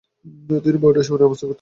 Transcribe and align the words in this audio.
তিনি 0.63 0.77
বাউন্ডারি 0.77 1.05
সীমানায় 1.05 1.27
অবস্থান 1.27 1.39
করতেন। 1.39 1.49